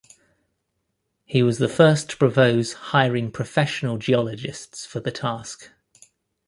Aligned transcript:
He 1.25 1.43
was 1.43 1.59
the 1.59 1.69
first 1.69 2.09
to 2.09 2.17
propose 2.17 2.73
hiring 2.73 3.29
professional 3.29 3.99
geologists 3.99 4.83
for 4.83 4.99
the 4.99 5.11
task. 5.11 5.69